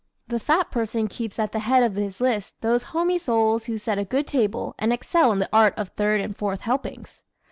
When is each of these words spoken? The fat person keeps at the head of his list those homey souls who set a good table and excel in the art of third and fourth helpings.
The 0.27 0.39
fat 0.39 0.71
person 0.71 1.07
keeps 1.07 1.37
at 1.37 1.51
the 1.51 1.59
head 1.59 1.83
of 1.83 1.93
his 1.93 2.19
list 2.19 2.55
those 2.61 2.81
homey 2.89 3.19
souls 3.19 3.65
who 3.65 3.77
set 3.77 3.99
a 3.99 4.03
good 4.03 4.25
table 4.25 4.73
and 4.79 4.91
excel 4.91 5.31
in 5.31 5.37
the 5.37 5.49
art 5.53 5.75
of 5.77 5.89
third 5.89 6.21
and 6.21 6.35
fourth 6.35 6.61
helpings. 6.61 7.21